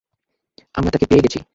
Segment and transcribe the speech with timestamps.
[0.75, 1.39] আমরা তাকে পেয়ে গেছি।